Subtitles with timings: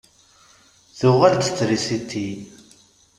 [0.99, 2.29] Tuɣal-d trisiti.